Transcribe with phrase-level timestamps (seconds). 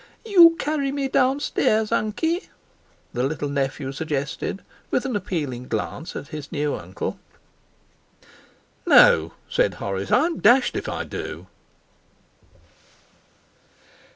[0.25, 2.49] 'You carry me down stairs, unky?'
[3.13, 7.19] the little nephew suggested, with an appealing glance at his new uncle.
[8.87, 11.45] 'No,' said Horace, 'I'm dashed if I do!'